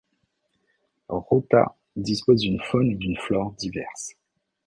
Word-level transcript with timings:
Rota 1.09 1.75
dispose 1.95 2.41
d'une 2.41 2.59
faune 2.59 2.89
et 2.89 2.95
d'une 2.95 3.17
flore 3.17 3.51
diverses. 3.51 4.15